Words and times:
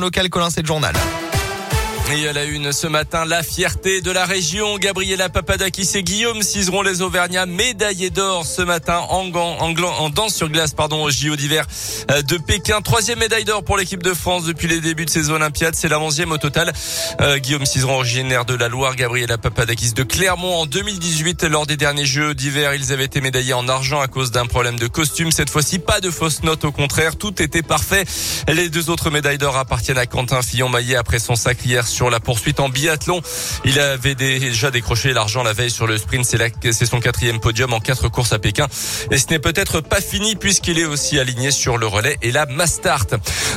local, 0.00 0.28
Colin, 0.28 0.50
c'est 0.50 0.62
le 0.62 0.66
journal. 0.66 0.94
Et 2.10 2.28
à 2.28 2.32
la 2.32 2.44
une 2.44 2.72
ce 2.72 2.86
matin, 2.86 3.24
la 3.24 3.42
fierté 3.42 4.02
de 4.02 4.10
la 4.10 4.26
région. 4.26 4.76
Gabriela 4.76 5.28
Papadakis 5.28 5.88
et 5.94 6.02
Guillaume 6.02 6.42
Cizeron, 6.42 6.82
les 6.82 7.00
Auvergnats, 7.00 7.46
médaillés 7.46 8.10
d'or 8.10 8.44
ce 8.44 8.60
matin 8.60 8.98
en, 9.08 9.30
en, 9.32 9.74
en, 9.74 10.10
danse 10.10 10.34
sur 10.34 10.50
glace, 10.50 10.74
pardon, 10.74 11.04
au 11.04 11.10
JO 11.10 11.36
d'hiver 11.36 11.64
euh, 12.10 12.20
de 12.20 12.36
Pékin. 12.36 12.82
Troisième 12.82 13.20
médaille 13.20 13.44
d'or 13.44 13.64
pour 13.64 13.78
l'équipe 13.78 14.02
de 14.02 14.12
France 14.12 14.44
depuis 14.44 14.68
les 14.68 14.80
débuts 14.80 15.06
de 15.06 15.10
saison 15.10 15.34
olympiade. 15.34 15.74
C'est 15.74 15.88
la 15.88 16.00
onzième 16.00 16.32
au 16.32 16.38
total. 16.38 16.72
Euh, 17.20 17.38
Guillaume 17.38 17.64
Cizeron, 17.64 17.96
originaire 17.96 18.44
de 18.44 18.54
la 18.54 18.68
Loire, 18.68 18.96
Gabriela 18.96 19.38
Papadakis 19.38 19.92
de 19.92 20.02
Clermont 20.02 20.56
en 20.56 20.66
2018 20.66 21.44
lors 21.44 21.66
des 21.66 21.76
derniers 21.76 22.04
Jeux 22.04 22.34
d'hiver. 22.34 22.74
Ils 22.74 22.92
avaient 22.92 23.06
été 23.06 23.20
médaillés 23.20 23.54
en 23.54 23.68
argent 23.68 24.00
à 24.00 24.08
cause 24.08 24.32
d'un 24.32 24.46
problème 24.46 24.78
de 24.78 24.88
costume. 24.88 25.30
Cette 25.30 25.50
fois-ci, 25.50 25.78
pas 25.78 26.00
de 26.00 26.10
fausses 26.10 26.42
notes. 26.42 26.64
Au 26.64 26.72
contraire, 26.72 27.16
tout 27.16 27.40
était 27.40 27.62
parfait. 27.62 28.04
Les 28.48 28.68
deux 28.68 28.90
autres 28.90 29.10
médailles 29.10 29.38
d'or 29.38 29.56
appartiennent 29.56 29.98
à 29.98 30.06
Quentin 30.06 30.42
Fillon-Maillet 30.42 30.96
après 30.96 31.20
son 31.20 31.36
sac 31.36 31.58
hier 31.64 31.86
sur 31.92 32.10
la 32.10 32.18
poursuite 32.18 32.58
en 32.58 32.68
biathlon. 32.68 33.20
Il 33.64 33.78
avait 33.78 34.16
déjà 34.16 34.70
décroché 34.70 35.12
l'argent 35.12 35.42
la 35.42 35.52
veille 35.52 35.70
sur 35.70 35.86
le 35.86 35.98
sprint. 35.98 36.24
C'est 36.24 36.86
son 36.86 37.00
quatrième 37.00 37.38
podium 37.38 37.72
en 37.72 37.80
quatre 37.80 38.08
courses 38.08 38.32
à 38.32 38.38
Pékin. 38.38 38.66
Et 39.10 39.18
ce 39.18 39.26
n'est 39.28 39.38
peut-être 39.38 39.80
pas 39.80 40.00
fini 40.00 40.34
puisqu'il 40.34 40.78
est 40.78 40.84
aussi 40.84 41.18
aligné 41.18 41.50
sur 41.50 41.78
le 41.78 41.86
relais 41.86 42.16
et 42.22 42.32
la 42.32 42.46
Mastart. 42.46 43.06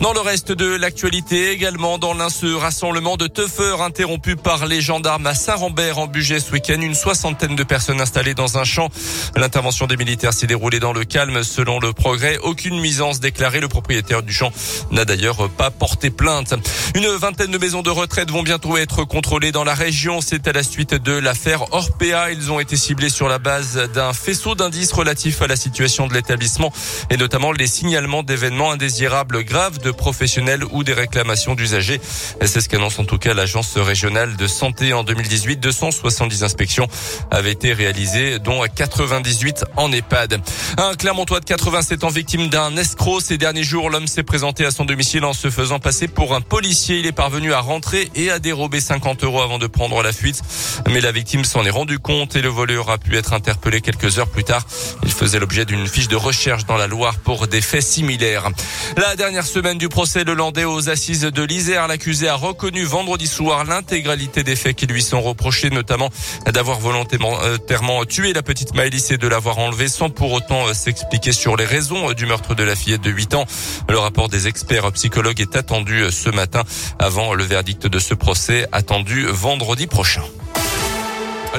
Dans 0.00 0.12
le 0.12 0.20
reste 0.20 0.50
de 0.52 0.74
l'actualité 0.74 1.50
également, 1.50 1.98
dans 1.98 2.14
l'un 2.14 2.28
rassemblement 2.58 3.16
de 3.16 3.26
teufeurs 3.26 3.82
interrompu 3.82 4.36
par 4.36 4.66
les 4.66 4.80
gendarmes 4.80 5.26
à 5.26 5.34
Saint-Rambert 5.34 5.98
en 5.98 6.06
budget 6.06 6.40
ce 6.40 6.50
week-end. 6.52 6.80
Une 6.80 6.94
soixantaine 6.94 7.54
de 7.54 7.62
personnes 7.62 8.00
installées 8.00 8.34
dans 8.34 8.58
un 8.58 8.64
champ. 8.64 8.88
L'intervention 9.36 9.86
des 9.86 9.96
militaires 9.96 10.32
s'est 10.32 10.46
déroulée 10.46 10.80
dans 10.80 10.92
le 10.92 11.04
calme 11.04 11.44
selon 11.44 11.78
le 11.78 11.92
progrès. 11.92 12.38
Aucune 12.38 12.76
nuisance 12.76 13.20
déclarée. 13.20 13.60
Le 13.60 13.68
propriétaire 13.68 14.22
du 14.22 14.32
champ 14.32 14.50
n'a 14.90 15.04
d'ailleurs 15.04 15.50
pas 15.50 15.70
porté 15.70 16.10
plainte. 16.10 16.54
Une 16.94 17.08
vingtaine 17.08 17.50
de 17.50 17.58
maisons 17.58 17.82
de 17.82 17.90
retraite 17.90 18.21
vont 18.30 18.42
bientôt 18.42 18.76
être 18.76 19.04
contrôlés 19.04 19.52
dans 19.52 19.64
la 19.64 19.74
région. 19.74 20.20
C'est 20.20 20.46
à 20.46 20.52
la 20.52 20.62
suite 20.62 20.94
de 20.94 21.12
l'affaire 21.12 21.72
Orpea. 21.72 22.30
Ils 22.32 22.52
ont 22.52 22.60
été 22.60 22.76
ciblés 22.76 23.08
sur 23.08 23.28
la 23.28 23.38
base 23.38 23.90
d'un 23.94 24.12
faisceau 24.12 24.54
d'indices 24.54 24.92
relatifs 24.92 25.42
à 25.42 25.46
la 25.46 25.56
situation 25.56 26.06
de 26.06 26.14
l'établissement 26.14 26.72
et 27.10 27.16
notamment 27.16 27.52
les 27.52 27.66
signalements 27.66 28.22
d'événements 28.22 28.70
indésirables 28.70 29.44
graves 29.44 29.78
de 29.78 29.90
professionnels 29.90 30.64
ou 30.70 30.84
des 30.84 30.92
réclamations 30.92 31.54
d'usagers. 31.54 32.00
C'est 32.44 32.60
ce 32.60 32.68
qu'annonce 32.68 32.98
en 32.98 33.04
tout 33.04 33.18
cas 33.18 33.34
l'agence 33.34 33.76
régionale 33.76 34.36
de 34.36 34.46
santé 34.46 34.92
en 34.92 35.04
2018. 35.04 35.60
270 35.60 36.44
inspections 36.44 36.88
avaient 37.30 37.52
été 37.52 37.72
réalisées, 37.72 38.38
dont 38.38 38.62
98 38.62 39.64
en 39.76 39.90
EHPAD. 39.92 40.40
Un 40.78 40.94
Clermontois 40.94 41.40
de 41.40 41.44
87 41.44 42.04
ans 42.04 42.08
victime 42.08 42.48
d'un 42.48 42.76
escroc. 42.76 43.20
Ces 43.20 43.38
derniers 43.38 43.64
jours, 43.64 43.90
l'homme 43.90 44.06
s'est 44.06 44.22
présenté 44.22 44.64
à 44.64 44.70
son 44.70 44.84
domicile 44.84 45.24
en 45.24 45.32
se 45.32 45.50
faisant 45.50 45.78
passer 45.78 46.08
pour 46.08 46.34
un 46.34 46.40
policier. 46.40 46.98
Il 46.98 47.06
est 47.06 47.12
parvenu 47.12 47.52
à 47.52 47.60
rentrer 47.60 48.10
et 48.14 48.30
à 48.30 48.38
dérobé 48.38 48.80
50 48.80 49.24
euros 49.24 49.42
avant 49.42 49.58
de 49.58 49.66
prendre 49.66 50.02
la 50.02 50.12
fuite. 50.12 50.42
Mais 50.88 51.00
la 51.00 51.12
victime 51.12 51.44
s'en 51.44 51.64
est 51.64 51.70
rendu 51.70 51.98
compte 51.98 52.36
et 52.36 52.42
le 52.42 52.48
voleur 52.48 52.90
a 52.90 52.98
pu 52.98 53.16
être 53.16 53.32
interpellé 53.32 53.80
quelques 53.80 54.18
heures 54.18 54.28
plus 54.28 54.44
tard. 54.44 54.66
Il 55.02 55.10
faisait 55.10 55.38
l'objet 55.38 55.64
d'une 55.64 55.86
fiche 55.86 56.08
de 56.08 56.16
recherche 56.16 56.66
dans 56.66 56.76
la 56.76 56.86
Loire 56.86 57.18
pour 57.18 57.46
des 57.46 57.60
faits 57.60 57.82
similaires. 57.82 58.48
La 58.96 59.16
dernière 59.16 59.46
semaine 59.46 59.78
du 59.78 59.88
procès 59.88 60.24
le 60.24 60.34
Landais 60.34 60.64
aux 60.64 60.88
assises 60.88 61.22
de 61.22 61.42
l'Isère, 61.42 61.88
l'accusé 61.88 62.28
a 62.28 62.34
reconnu 62.34 62.84
vendredi 62.84 63.26
soir 63.26 63.64
l'intégralité 63.64 64.42
des 64.42 64.56
faits 64.56 64.76
qui 64.76 64.86
lui 64.86 65.02
sont 65.02 65.20
reprochés, 65.20 65.70
notamment 65.70 66.10
d'avoir 66.46 66.80
volontairement 66.80 68.04
tué 68.04 68.32
la 68.32 68.42
petite 68.42 68.74
Maëlys 68.74 69.10
et 69.10 69.18
de 69.18 69.28
l'avoir 69.28 69.58
enlevée 69.58 69.88
sans 69.88 70.10
pour 70.10 70.32
autant 70.32 70.66
euh, 70.66 70.74
s'expliquer 70.74 71.32
sur 71.32 71.56
les 71.56 71.64
raisons 71.64 72.12
du 72.12 72.26
meurtre 72.26 72.54
de 72.54 72.62
la 72.62 72.74
fillette 72.74 73.02
de 73.02 73.10
8 73.10 73.34
ans. 73.34 73.46
Le 73.88 73.98
rapport 73.98 74.28
des 74.28 74.48
experts 74.48 74.90
psychologues 74.92 75.40
est 75.40 75.56
attendu 75.56 76.02
euh, 76.02 76.10
ce 76.10 76.30
matin 76.30 76.62
avant 76.98 77.34
le 77.34 77.44
verdict 77.44 77.86
de 77.86 77.98
ce 78.02 78.14
procès 78.14 78.66
attendu 78.72 79.26
vendredi 79.26 79.86
prochain. 79.86 80.22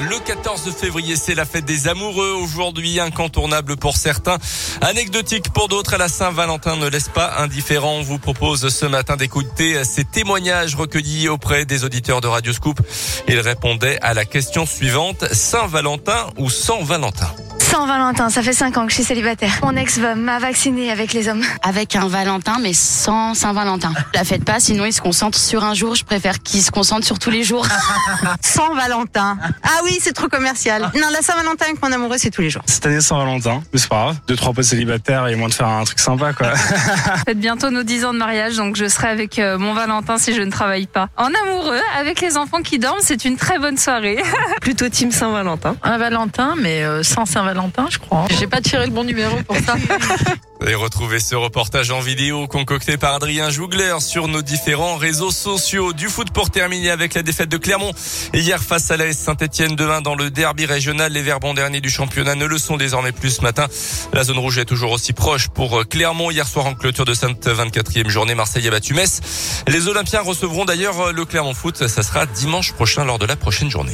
Le 0.00 0.18
14 0.18 0.72
février, 0.74 1.14
c'est 1.16 1.34
la 1.34 1.44
fête 1.44 1.64
des 1.64 1.86
amoureux. 1.86 2.32
Aujourd'hui, 2.32 2.98
incontournable 2.98 3.76
pour 3.76 3.96
certains, 3.96 4.38
anecdotique 4.80 5.52
pour 5.52 5.68
d'autres. 5.68 5.96
La 5.96 6.08
Saint-Valentin 6.08 6.76
ne 6.76 6.88
laisse 6.88 7.08
pas 7.08 7.36
indifférent. 7.38 7.92
On 7.92 8.02
vous 8.02 8.18
propose 8.18 8.68
ce 8.68 8.86
matin 8.86 9.16
d'écouter 9.16 9.84
ces 9.84 10.04
témoignages 10.04 10.74
recueillis 10.74 11.28
auprès 11.28 11.64
des 11.64 11.84
auditeurs 11.84 12.20
de 12.20 12.26
Radio 12.26 12.52
Scoop. 12.52 12.80
Ils 13.28 13.40
répondaient 13.40 13.98
à 14.02 14.14
la 14.14 14.24
question 14.24 14.66
suivante. 14.66 15.24
Saint-Valentin 15.32 16.26
ou 16.38 16.50
sans 16.50 16.82
Valentin? 16.82 17.30
Sans 17.70 17.86
Valentin, 17.86 18.28
ça 18.28 18.42
fait 18.42 18.52
5 18.52 18.76
ans 18.76 18.84
que 18.84 18.90
je 18.90 18.96
suis 18.96 19.04
célibataire. 19.04 19.50
Mon 19.62 19.74
ex 19.74 19.98
m'a 19.98 20.38
vacciné 20.38 20.90
avec 20.90 21.12
les 21.12 21.28
hommes. 21.28 21.42
Avec 21.62 21.96
un 21.96 22.06
Valentin, 22.06 22.58
mais 22.60 22.74
sans 22.74 23.34
Saint-Valentin. 23.34 23.92
La 24.14 24.22
faites 24.22 24.44
pas, 24.44 24.60
sinon 24.60 24.84
il 24.84 24.92
se 24.92 25.00
concentre 25.00 25.38
sur 25.38 25.64
un 25.64 25.72
jour. 25.72 25.94
Je 25.94 26.04
préfère 26.04 26.42
qu'il 26.42 26.62
se 26.62 26.70
concentre 26.70 27.06
sur 27.06 27.18
tous 27.18 27.30
les 27.30 27.42
jours. 27.42 27.66
sans 28.42 28.74
Valentin. 28.74 29.38
Ah 29.62 29.80
oui, 29.82 29.98
c'est 30.00 30.12
trop 30.12 30.28
commercial. 30.28 30.82
Non, 30.94 31.08
la 31.10 31.22
Saint-Valentin 31.22 31.64
avec 31.64 31.82
mon 31.82 31.90
amoureux, 31.90 32.16
c'est 32.18 32.30
tous 32.30 32.42
les 32.42 32.50
jours. 32.50 32.62
Cette 32.66 32.84
année, 32.84 33.00
sans 33.00 33.18
Valentin, 33.18 33.62
mais 33.72 33.78
c'est 33.78 33.88
pas 33.88 34.04
grave. 34.04 34.16
Deux, 34.28 34.36
trois 34.36 34.52
potes 34.52 34.64
célibataires 34.64 35.26
et 35.28 35.34
moins 35.34 35.48
de 35.48 35.54
faire 35.54 35.68
un 35.68 35.84
truc 35.84 35.98
sympa, 35.98 36.34
quoi. 36.34 36.54
Faites 37.26 37.40
bientôt 37.40 37.70
nos 37.70 37.82
10 37.82 38.04
ans 38.04 38.12
de 38.12 38.18
mariage, 38.18 38.56
donc 38.56 38.76
je 38.76 38.86
serai 38.86 39.08
avec 39.08 39.38
euh, 39.38 39.56
mon 39.58 39.72
Valentin 39.72 40.18
si 40.18 40.34
je 40.34 40.42
ne 40.42 40.50
travaille 40.50 40.86
pas. 40.86 41.08
En 41.16 41.30
amoureux, 41.42 41.80
avec 41.98 42.20
les 42.20 42.36
enfants 42.36 42.60
qui 42.62 42.78
dorment, 42.78 43.00
c'est 43.00 43.24
une 43.24 43.36
très 43.36 43.58
bonne 43.58 43.78
soirée. 43.78 44.22
Plutôt 44.60 44.88
team 44.90 45.10
Saint-Valentin. 45.10 45.76
Un 45.82 45.96
Valentin, 45.96 46.54
mais 46.60 46.84
euh, 46.84 47.02
sans 47.02 47.24
Saint-Valentin 47.24 47.53
je 47.90 47.98
crois. 47.98 48.26
J'ai 48.38 48.46
pas 48.46 48.60
tiré 48.60 48.86
le 48.86 48.92
bon 48.92 49.04
numéro 49.04 49.36
pour 49.42 49.56
ça. 49.56 49.76
Et 50.66 50.74
retrouvez 50.74 51.20
ce 51.20 51.34
reportage 51.34 51.90
en 51.90 52.00
vidéo 52.00 52.46
concocté 52.46 52.96
par 52.96 53.14
Adrien 53.14 53.50
Jougler 53.50 53.96
sur 54.00 54.28
nos 54.28 54.40
différents 54.40 54.96
réseaux 54.96 55.30
sociaux. 55.30 55.92
Du 55.92 56.08
foot 56.08 56.30
pour 56.30 56.50
terminer 56.50 56.90
avec 56.90 57.12
la 57.12 57.22
défaite 57.22 57.50
de 57.50 57.58
Clermont. 57.58 57.92
Hier 58.32 58.62
face 58.62 58.90
à 58.90 58.96
l'AS 58.96 59.12
Saint-Etienne 59.12 59.76
demain 59.76 60.00
dans 60.00 60.14
le 60.14 60.30
derby 60.30 60.64
régional. 60.64 61.12
Les 61.12 61.20
verbons 61.20 61.52
derniers 61.52 61.82
du 61.82 61.90
championnat 61.90 62.34
ne 62.34 62.46
le 62.46 62.56
sont 62.56 62.78
désormais 62.78 63.12
plus 63.12 63.30
ce 63.30 63.42
matin. 63.42 63.66
La 64.14 64.24
zone 64.24 64.38
rouge 64.38 64.56
est 64.56 64.64
toujours 64.64 64.92
aussi 64.92 65.12
proche 65.12 65.48
pour 65.48 65.86
Clermont. 65.86 66.30
Hier 66.30 66.46
soir 66.46 66.64
en 66.64 66.74
clôture 66.74 67.04
de 67.04 67.14
cette 67.14 67.46
24e 67.46 68.08
journée, 68.08 68.34
Marseille 68.34 68.66
a 68.66 68.70
battu 68.70 68.94
Metz. 68.94 69.20
Les 69.68 69.86
Olympiens 69.88 70.22
recevront 70.22 70.64
d'ailleurs 70.64 71.12
le 71.12 71.24
Clermont 71.26 71.54
Foot. 71.54 71.86
Ça 71.88 72.02
sera 72.02 72.24
dimanche 72.24 72.72
prochain 72.72 73.04
lors 73.04 73.18
de 73.18 73.26
la 73.26 73.36
prochaine 73.36 73.70
journée. 73.70 73.92